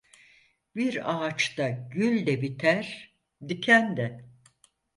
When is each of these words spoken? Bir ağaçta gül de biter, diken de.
Bir 0.75 1.13
ağaçta 1.23 1.69
gül 1.91 2.27
de 2.27 2.41
biter, 2.41 3.15
diken 3.47 3.97
de. 3.97 4.25